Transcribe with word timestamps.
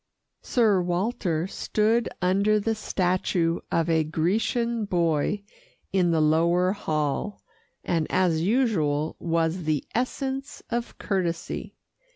Sir 0.41 0.81
Walter 0.81 1.45
stood 1.45 2.09
under 2.23 2.59
the 2.59 2.73
statue 2.73 3.59
of 3.71 3.87
a 3.87 4.03
Grecian 4.03 4.85
boy 4.85 5.43
in 5.93 6.09
the 6.09 6.19
lower 6.19 6.71
hall, 6.71 7.43
and 7.83 8.07
as 8.09 8.41
usual 8.41 9.15
was 9.19 9.65
the 9.65 9.83
essence 9.93 10.63
of 10.71 10.97
courtesy. 10.97 11.75